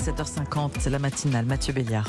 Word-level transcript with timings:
7h50, 0.00 0.70
c'est 0.78 0.90
la 0.90 0.98
matinale. 0.98 1.44
Mathieu 1.44 1.72
Béliard. 1.74 2.06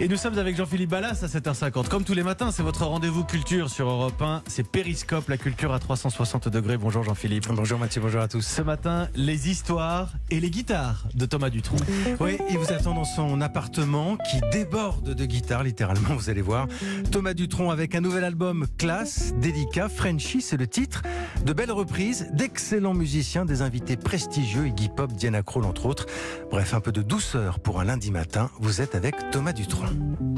Et 0.00 0.08
nous 0.08 0.16
sommes 0.16 0.36
avec 0.38 0.56
Jean-Philippe 0.56 0.90
Ballas 0.90 1.20
à 1.22 1.26
7h50. 1.26 1.88
Comme 1.88 2.02
tous 2.02 2.14
les 2.14 2.24
matins, 2.24 2.50
c'est 2.50 2.64
votre 2.64 2.84
rendez-vous 2.84 3.22
culture 3.22 3.70
sur 3.70 3.88
Europe 3.88 4.20
1. 4.20 4.42
C'est 4.48 4.68
Périscope, 4.68 5.28
la 5.28 5.36
culture 5.36 5.72
à 5.72 5.78
360 5.78 6.48
degrés. 6.48 6.76
Bonjour 6.76 7.04
Jean-Philippe. 7.04 7.46
Bonjour 7.48 7.78
Mathieu, 7.78 8.00
bonjour 8.00 8.20
à 8.20 8.26
tous. 8.26 8.44
Ce 8.44 8.60
matin, 8.60 9.08
les 9.14 9.48
histoires 9.48 10.12
et 10.30 10.40
les 10.40 10.50
guitares 10.50 11.06
de 11.14 11.26
Thomas 11.26 11.48
Dutronc. 11.48 11.76
Oui, 12.18 12.38
il 12.50 12.58
vous 12.58 12.72
attend 12.72 12.94
dans 12.94 13.04
son 13.04 13.40
appartement 13.40 14.16
qui 14.28 14.40
déborde 14.50 15.14
de 15.14 15.24
guitares, 15.26 15.62
littéralement, 15.62 16.16
vous 16.16 16.28
allez 16.28 16.42
voir. 16.42 16.66
Thomas 17.12 17.34
Dutronc 17.34 17.70
avec 17.70 17.94
un 17.94 18.00
nouvel 18.00 18.24
album 18.24 18.66
classe, 18.76 19.32
délicat, 19.36 19.88
Frenchy, 19.88 20.42
c'est 20.42 20.56
le 20.56 20.66
titre. 20.66 21.02
De 21.46 21.52
belles 21.52 21.72
reprises, 21.72 22.28
d'excellents 22.32 22.94
musiciens, 22.94 23.44
des 23.44 23.62
invités 23.62 23.96
prestigieux, 23.96 24.66
Iggy 24.66 24.88
Pop, 24.88 25.12
Diana 25.12 25.42
Krall 25.42 25.64
entre 25.64 25.86
autres. 25.86 26.06
Bref, 26.50 26.74
un 26.74 26.80
peu 26.80 26.90
de 26.90 27.02
douceur 27.02 27.60
pour 27.60 27.80
un 27.80 27.84
lundi 27.84 28.10
matin. 28.10 28.50
Vous 28.58 28.80
êtes 28.80 28.96
avec 28.96 29.14
Thomas 29.30 29.52
Dutronc. 29.52 29.83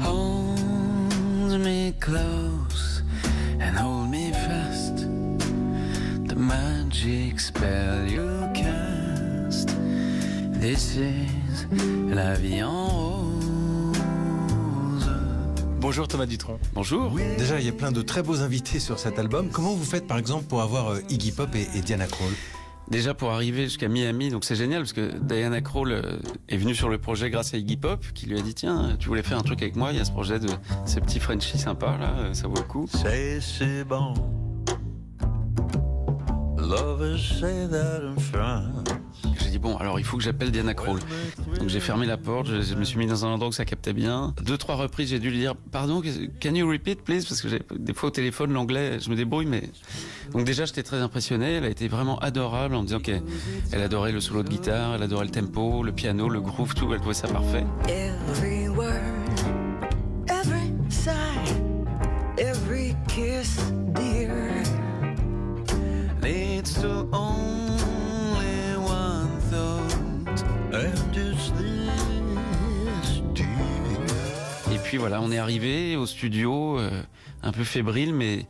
Hold 0.03 1.59
me 1.59 1.93
close 1.99 3.03
and 3.59 3.77
hold 3.77 4.09
me 4.09 4.31
fast. 4.31 5.07
The 6.27 6.35
magic 6.35 7.39
spell 7.39 8.07
you 8.07 8.47
cast. 8.53 9.69
This 10.59 10.97
is 10.97 11.67
la 12.09 12.33
vie 12.35 12.63
en 12.63 12.87
rose. 12.87 13.27
Bonjour 15.79 16.07
Thomas 16.07 16.25
Dutronc. 16.25 16.59
Bonjour. 16.73 17.11
Déjà, 17.37 17.59
il 17.59 17.65
y 17.65 17.69
a 17.69 17.71
plein 17.71 17.91
de 17.91 18.01
très 18.01 18.23
beaux 18.23 18.41
invités 18.41 18.79
sur 18.79 18.99
cet 18.99 19.19
album. 19.19 19.49
Comment 19.49 19.73
vous 19.73 19.85
faites 19.85 20.07
par 20.07 20.17
exemple 20.17 20.45
pour 20.45 20.61
avoir 20.61 20.89
euh, 20.89 20.99
Iggy 21.09 21.31
Pop 21.31 21.55
et, 21.55 21.67
et 21.77 21.81
Diana 21.81 22.07
Krall? 22.07 22.33
Déjà 22.89 23.13
pour 23.13 23.31
arriver 23.31 23.63
jusqu'à 23.63 23.89
Miami, 23.89 24.29
donc 24.29 24.45
c'est 24.45 24.55
génial 24.55 24.79
parce 24.79 24.93
que 24.93 25.11
Diana 25.19 25.59
Krall 25.61 25.91
euh, 25.91 26.01
est 26.47 26.55
venue 26.55 26.73
sur 26.73 26.87
le 26.87 26.97
projet 26.97 27.29
grâce 27.29 27.53
à 27.53 27.57
Iggy 27.57 27.75
Pop 27.75 28.05
qui 28.13 28.27
lui 28.27 28.39
a 28.39 28.41
dit 28.41 28.53
tiens 28.53 28.95
tu 28.97 29.09
voulais 29.09 29.23
faire 29.23 29.37
un 29.37 29.43
truc 29.43 29.61
avec 29.61 29.75
moi, 29.75 29.91
il 29.91 29.97
y 29.97 30.01
a 30.01 30.05
ce 30.05 30.11
projet 30.11 30.39
de 30.39 30.47
ces 30.85 31.01
petits 31.01 31.19
Frenchies 31.19 31.57
sympas 31.57 31.97
là, 31.97 32.13
euh, 32.19 32.33
ça 32.33 32.47
vaut 32.47 32.55
le 32.55 32.61
coup. 32.61 32.87
C'est 32.89 33.83
bon. 33.83 34.13
Lovers 36.57 37.19
say 37.19 37.67
that. 37.69 38.01
Il 39.97 40.03
faut 40.03 40.17
que 40.17 40.23
j'appelle 40.23 40.51
Diana 40.51 40.73
Krall. 40.73 40.99
Donc 41.59 41.69
j'ai 41.69 41.79
fermé 41.79 42.05
la 42.05 42.17
porte, 42.17 42.47
je, 42.47 42.75
me 42.75 42.83
suis 42.83 42.97
mis 42.97 43.07
dans 43.07 43.25
un 43.25 43.29
endroit 43.29 43.49
où 43.49 43.51
ça 43.51 43.65
captait 43.65 43.93
bien. 43.93 44.33
Deux 44.43 44.57
trois 44.57 44.75
reprises 44.75 45.09
j'ai 45.09 45.19
dû 45.19 45.29
lui 45.29 45.39
dire 45.39 45.55
pardon, 45.71 46.01
can 46.41 46.55
you 46.55 46.69
repeat 46.69 47.01
please? 47.03 47.25
Parce 47.27 47.41
que 47.41 47.47
des 47.75 47.93
fois 47.93 48.09
au 48.09 48.11
téléphone 48.11 48.53
l'anglais 48.53 48.99
je 48.99 49.09
me 49.09 49.15
débrouille 49.15 49.45
mais 49.45 49.69
donc 50.31 50.45
déjà 50.45 50.65
j'étais 50.65 50.83
très 50.83 50.97
impressionné. 50.97 51.53
Elle 51.53 51.65
a 51.65 51.69
été 51.69 51.87
vraiment 51.87 52.19
adorable 52.19 52.75
en 52.75 52.81
me 52.81 52.87
disant 52.87 52.99
qu'elle 52.99 53.23
elle 53.71 53.81
adorait 53.81 54.11
le 54.11 54.21
solo 54.21 54.43
de 54.43 54.49
guitare, 54.49 54.95
elle 54.95 55.03
adorait 55.03 55.25
le 55.25 55.31
tempo, 55.31 55.83
le 55.83 55.91
piano, 55.91 56.29
le 56.29 56.41
groove, 56.41 56.73
tout. 56.73 56.93
Elle 56.93 56.99
trouvait 56.99 57.13
ça 57.13 57.27
parfait. 57.27 57.65
Puis 74.87 74.97
voilà, 74.97 75.21
on 75.21 75.31
est 75.31 75.37
arrivé 75.37 75.97
au 75.97 76.05
studio, 76.05 76.79
euh, 76.79 76.89
un 77.43 77.51
peu 77.51 77.65
fébrile, 77.65 78.13
mais 78.13 78.45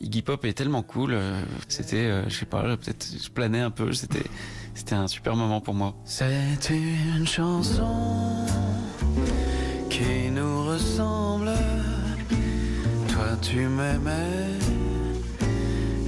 Iggy 0.00 0.22
Pop 0.22 0.42
est 0.46 0.54
tellement 0.54 0.82
cool. 0.82 1.12
euh, 1.12 1.42
c'était, 1.68 2.06
euh, 2.06 2.26
je 2.28 2.34
sais 2.34 2.46
pas, 2.46 2.62
peut-être 2.62 3.06
je 3.22 3.28
planais 3.28 3.60
un 3.60 3.70
peu. 3.70 3.92
C'était, 3.92 4.24
c'était 4.74 4.94
un 4.94 5.08
super 5.08 5.36
moment 5.36 5.60
pour 5.60 5.74
moi. 5.74 5.94
C'est 6.06 6.70
une 6.70 7.26
chanson 7.26 8.46
qui 9.90 10.30
nous 10.30 10.66
ressemble. 10.66 11.52
Toi, 13.08 13.36
tu 13.42 13.68
m'aimais 13.68 14.48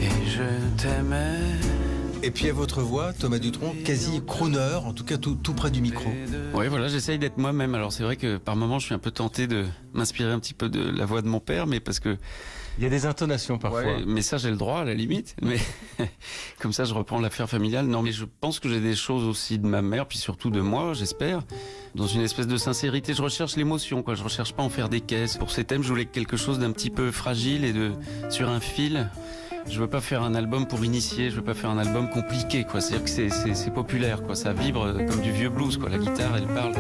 et 0.00 0.26
je 0.26 0.82
t'aimais. 0.82 1.75
Et 2.26 2.32
puis 2.32 2.48
à 2.48 2.52
votre 2.52 2.82
voix, 2.82 3.12
Thomas 3.12 3.38
Dutronc, 3.38 3.72
quasi 3.84 4.20
crooner, 4.26 4.80
en 4.84 4.92
tout 4.92 5.04
cas 5.04 5.16
tout, 5.16 5.36
tout 5.36 5.54
près 5.54 5.70
du 5.70 5.80
micro. 5.80 6.10
Oui, 6.54 6.66
voilà, 6.66 6.88
j'essaye 6.88 7.20
d'être 7.20 7.38
moi-même. 7.38 7.76
Alors 7.76 7.92
c'est 7.92 8.02
vrai 8.02 8.16
que 8.16 8.36
par 8.36 8.56
moments, 8.56 8.80
je 8.80 8.86
suis 8.86 8.94
un 8.94 8.98
peu 8.98 9.12
tenté 9.12 9.46
de 9.46 9.64
m'inspirer 9.94 10.32
un 10.32 10.40
petit 10.40 10.52
peu 10.52 10.68
de 10.68 10.90
la 10.90 11.04
voix 11.06 11.22
de 11.22 11.28
mon 11.28 11.38
père, 11.38 11.68
mais 11.68 11.78
parce 11.78 12.00
que 12.00 12.16
Il 12.78 12.82
y 12.82 12.86
a 12.86 12.90
des 12.90 13.06
intonations 13.06 13.58
parfois. 13.58 13.82
Ouais, 13.84 14.04
mais 14.04 14.22
ça 14.22 14.38
j'ai 14.38 14.50
le 14.50 14.56
droit 14.56 14.80
à 14.80 14.84
la 14.84 14.94
limite. 14.94 15.36
Mais 15.40 15.58
comme 16.58 16.72
ça, 16.72 16.82
je 16.82 16.94
reprends 16.94 17.20
l'affaire 17.20 17.48
familiale. 17.48 17.86
Non, 17.86 18.02
mais 18.02 18.10
je 18.10 18.24
pense 18.24 18.58
que 18.58 18.68
j'ai 18.68 18.80
des 18.80 18.96
choses 18.96 19.22
aussi 19.22 19.60
de 19.60 19.66
ma 19.68 19.80
mère, 19.80 20.06
puis 20.08 20.18
surtout 20.18 20.50
de 20.50 20.60
moi, 20.60 20.94
j'espère, 20.94 21.42
dans 21.94 22.08
une 22.08 22.22
espèce 22.22 22.48
de 22.48 22.56
sincérité. 22.56 23.14
Je 23.14 23.22
recherche 23.22 23.54
l'émotion, 23.54 24.02
quoi. 24.02 24.16
Je 24.16 24.24
recherche 24.24 24.52
pas 24.52 24.64
à 24.64 24.66
en 24.66 24.68
faire 24.68 24.88
des 24.88 25.00
caisses. 25.00 25.36
Pour 25.36 25.52
ces 25.52 25.62
thèmes, 25.62 25.84
je 25.84 25.88
voulais 25.90 26.06
quelque 26.06 26.36
chose 26.36 26.58
d'un 26.58 26.72
petit 26.72 26.90
peu 26.90 27.12
fragile 27.12 27.64
et 27.64 27.72
de 27.72 27.92
sur 28.30 28.48
un 28.48 28.58
fil. 28.58 29.08
Je 29.68 29.80
veux 29.80 29.88
pas 29.88 30.00
faire 30.00 30.22
un 30.22 30.34
album 30.34 30.66
pour 30.66 30.84
initier. 30.84 31.30
Je 31.30 31.36
veux 31.36 31.42
pas 31.44 31.54
faire 31.54 31.70
un 31.70 31.78
album 31.78 32.08
compliqué, 32.08 32.64
quoi. 32.64 32.80
C'est-à-dire 32.80 33.04
que 33.04 33.10
c'est, 33.10 33.28
c'est, 33.28 33.54
c'est 33.54 33.70
populaire, 33.70 34.22
quoi. 34.22 34.34
Ça 34.34 34.52
vibre 34.52 34.92
comme 35.08 35.20
du 35.20 35.32
vieux 35.32 35.50
blues, 35.50 35.76
quoi. 35.76 35.88
La 35.90 35.98
guitare, 35.98 36.36
elle 36.36 36.46
parle. 36.46 36.74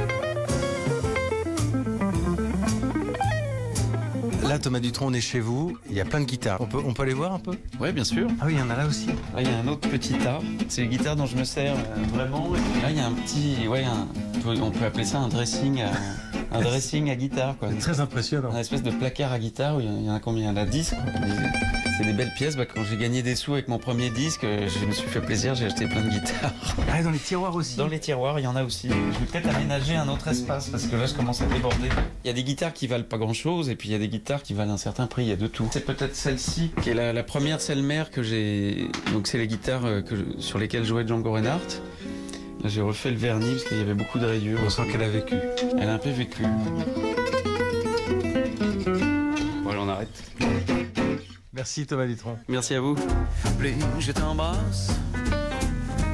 Là, 4.48 4.58
Thomas 4.60 4.78
Dutronc, 4.78 5.08
on 5.08 5.12
est 5.12 5.20
chez 5.20 5.40
vous. 5.40 5.76
Il 5.90 5.96
y 5.96 6.00
a 6.00 6.04
plein 6.04 6.20
de 6.20 6.24
guitares. 6.24 6.60
On 6.60 6.66
peut, 6.66 6.78
on 6.84 6.94
peut 6.94 7.02
aller 7.02 7.14
voir 7.14 7.32
un 7.34 7.40
peu? 7.40 7.52
Ouais, 7.80 7.92
bien 7.92 8.04
sûr. 8.04 8.28
Ah 8.40 8.44
oui, 8.46 8.52
il 8.54 8.58
y 8.60 8.62
en 8.62 8.70
a 8.70 8.76
là 8.76 8.86
aussi. 8.86 9.08
Là, 9.08 9.40
il 9.40 9.48
y 9.48 9.50
a 9.52 9.58
un 9.58 9.66
autre 9.66 9.88
petit 9.88 10.14
tas. 10.14 10.38
C'est 10.68 10.82
les 10.82 10.88
guitares 10.88 11.16
dont 11.16 11.26
je 11.26 11.36
me 11.36 11.42
sers 11.44 11.74
euh, 11.74 12.14
vraiment. 12.14 12.52
Et 12.78 12.82
là, 12.82 12.90
il 12.90 12.96
y 12.96 13.00
a 13.00 13.06
un 13.06 13.12
petit, 13.12 13.66
ouais, 13.68 13.82
un- 13.84 14.06
on 14.62 14.70
peut- 14.70 14.84
appeler 14.84 15.04
ça 15.04 15.18
un 15.18 15.26
dressing, 15.28 15.82
à, 15.82 15.90
un 16.56 16.60
dressing 16.60 17.10
à 17.10 17.16
guitare, 17.16 17.56
quoi. 17.58 17.68
Très 17.80 17.98
impressionnant. 17.98 18.50
Un 18.52 18.58
espèce 18.60 18.84
de 18.84 18.92
placard 18.92 19.32
à 19.32 19.40
guitare 19.40 19.76
où 19.76 19.80
il 19.80 19.86
y 19.86 19.88
en- 19.88 19.96
il 19.98 20.04
y 20.04 20.10
en 20.10 20.14
a 20.14 20.20
combien? 20.20 20.44
Il 20.44 20.46
y 20.46 20.50
en 20.50 20.56
a 20.56 20.64
10, 20.64 20.90
quoi. 20.90 21.00
C'est 21.96 22.04
des 22.04 22.12
belles 22.12 22.32
pièces. 22.36 22.56
Bah, 22.56 22.66
quand 22.66 22.84
j'ai 22.84 22.96
gagné 22.96 23.22
des 23.22 23.34
sous 23.36 23.54
avec 23.54 23.68
mon 23.68 23.78
premier 23.78 24.10
disque, 24.10 24.44
euh, 24.44 24.68
je 24.68 24.84
me 24.86 24.92
suis 24.92 25.08
fait 25.08 25.20
plaisir, 25.20 25.54
j'ai 25.54 25.64
acheté 25.66 25.86
plein 25.86 26.02
de 26.02 26.10
guitares. 26.10 26.52
Ah, 26.92 27.00
et 27.00 27.02
dans 27.02 27.10
les 27.10 27.18
tiroirs 27.18 27.54
aussi. 27.54 27.76
Dans 27.76 27.86
les 27.88 27.98
tiroirs, 27.98 28.38
il 28.38 28.42
y 28.42 28.46
en 28.46 28.54
a 28.56 28.64
aussi. 28.64 28.88
Je 28.88 29.18
vais 29.18 29.26
peut-être 29.26 29.54
aménager 29.54 29.96
un 29.96 30.08
autre 30.08 30.28
espace 30.28 30.68
parce 30.68 30.84
que 30.86 30.96
là, 30.96 31.06
je 31.06 31.14
commence 31.14 31.40
à 31.40 31.46
déborder. 31.46 31.88
Il 32.24 32.26
y 32.26 32.30
a 32.30 32.34
des 32.34 32.42
guitares 32.44 32.72
qui 32.74 32.86
valent 32.86 33.04
pas 33.04 33.16
grand-chose 33.18 33.70
et 33.70 33.76
puis 33.76 33.88
il 33.88 33.92
y 33.92 33.94
a 33.94 33.98
des 33.98 34.08
guitares 34.08 34.42
qui 34.42 34.52
valent 34.52 34.72
un 34.74 34.76
certain 34.78 35.06
prix. 35.06 35.22
Il 35.24 35.28
y 35.28 35.32
a 35.32 35.36
de 35.36 35.46
tout. 35.46 35.68
C'est 35.72 35.86
peut-être 35.86 36.14
celle-ci 36.14 36.70
qui 36.82 36.90
est 36.90 36.94
la, 36.94 37.12
la 37.14 37.22
première 37.22 37.60
Selmer 37.62 38.04
que 38.12 38.22
j'ai. 38.22 38.88
Donc 39.12 39.26
c'est 39.26 39.38
les 39.38 39.46
guitares 39.46 39.86
euh, 39.86 40.02
que 40.02 40.16
je- 40.16 40.40
sur 40.40 40.58
lesquelles 40.58 40.84
jouait 40.84 41.06
Django 41.06 41.32
Reinhardt. 41.32 41.80
Là, 42.62 42.68
j'ai 42.68 42.80
refait 42.82 43.10
le 43.10 43.16
vernis 43.16 43.52
parce 43.52 43.64
qu'il 43.64 43.78
y 43.78 43.80
avait 43.80 43.94
beaucoup 43.94 44.18
de 44.18 44.26
rayures. 44.26 44.58
On 44.66 44.70
sent 44.70 44.82
qu'elle 44.92 45.02
a 45.02 45.08
vécu. 45.08 45.36
Elle 45.78 45.88
a 45.88 45.94
un 45.94 45.98
peu 45.98 46.10
vécu. 46.10 46.42
Merci 51.56 51.86
Thomas 51.86 52.06
Dutronc. 52.06 52.38
Merci 52.48 52.74
à 52.74 52.80
vous. 52.80 52.94
Plus 53.58 53.74
je 53.98 54.12
t'embrasse, 54.12 54.90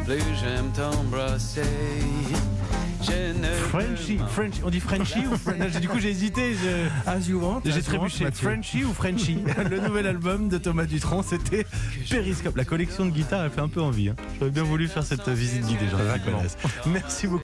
plus 0.06 0.18
j'aime 0.40 0.70
t'embrasser. 0.74 1.62
Frenchy, 3.68 4.18
French, 4.28 4.54
on 4.64 4.70
dit 4.70 4.78
Frenchy 4.78 5.26
ou 5.26 5.36
French? 5.36 5.72
Du 5.80 5.88
coup, 5.88 5.98
j'ai 5.98 6.10
hésité. 6.10 6.54
je- 6.54 7.10
As 7.10 7.26
you 7.28 7.40
want. 7.40 7.60
J'ai 7.64 7.82
trébuché. 7.82 8.30
Frenchy 8.30 8.84
ou 8.84 8.92
Frenchy? 8.92 9.38
Le 9.70 9.80
nouvel 9.80 10.06
album 10.06 10.48
de 10.48 10.58
Thomas 10.58 10.84
Dutronc, 10.84 11.22
c'était 11.22 11.66
Périscope. 12.08 12.56
La 12.56 12.64
collection 12.64 13.04
de 13.06 13.10
guitares, 13.10 13.44
elle 13.44 13.50
fait 13.50 13.60
un 13.60 13.68
peu 13.68 13.80
envie. 13.82 14.10
hein. 14.10 14.16
J'aurais 14.38 14.50
bien 14.52 14.62
voulu 14.62 14.86
faire 14.88 15.02
cette 15.04 15.28
visite 15.28 15.66
guidée, 15.66 15.86
j'en 15.90 15.98
ai 15.98 16.10
Merci 16.86 17.26
beaucoup. 17.26 17.40